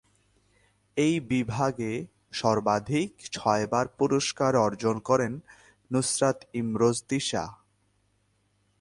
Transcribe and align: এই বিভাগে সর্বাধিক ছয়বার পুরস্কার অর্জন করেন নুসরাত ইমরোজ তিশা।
এই 0.97 1.15
বিভাগে 1.29 1.91
সর্বাধিক 2.31 3.09
ছয়বার 3.31 3.85
পুরস্কার 3.97 4.51
অর্জন 4.57 4.95
করেন 4.99 5.33
নুসরাত 5.91 6.37
ইমরোজ 6.53 6.97
তিশা। 7.09 7.43